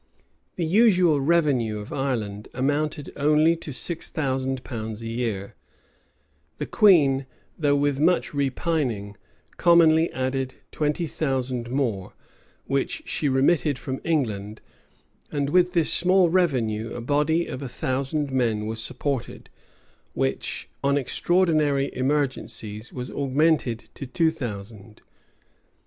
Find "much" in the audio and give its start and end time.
7.99-8.33